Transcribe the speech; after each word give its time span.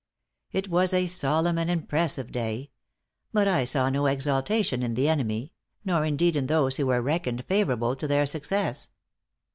It 0.51 0.67
was 0.67 0.95
a 0.95 1.05
solemn 1.05 1.59
and 1.59 1.69
impressive 1.69 2.31
day; 2.31 2.71
but 3.31 3.47
I 3.47 3.65
saw 3.65 3.87
no 3.91 4.07
exultation 4.07 4.81
in 4.81 4.95
the 4.95 5.07
enemy, 5.07 5.53
nor 5.85 6.05
indeed 6.05 6.35
in 6.35 6.47
those 6.47 6.77
who 6.77 6.87
were 6.87 7.03
reckoned 7.03 7.45
favorable 7.45 7.95
to 7.97 8.07
their 8.07 8.25
success. 8.25 8.89